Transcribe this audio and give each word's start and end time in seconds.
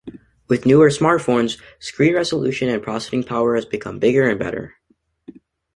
With 0.47 0.65
newer 0.65 0.87
smartphones, 0.89 1.61
screen 1.77 2.15
resolution 2.15 2.69
and 2.69 2.81
processing 2.81 3.23
power 3.23 3.53
has 3.53 3.65
become 3.65 3.99
bigger 3.99 4.27
and 4.27 4.39
better. 4.39 4.77